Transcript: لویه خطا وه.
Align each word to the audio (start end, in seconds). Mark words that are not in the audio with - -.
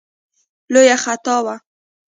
لویه 0.73 0.97
خطا 1.03 1.37
وه. 1.45 1.55